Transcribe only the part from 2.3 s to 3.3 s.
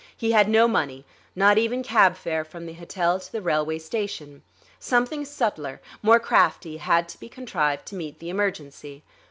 from the hotel